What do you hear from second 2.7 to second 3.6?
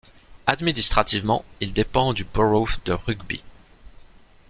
de Rugby.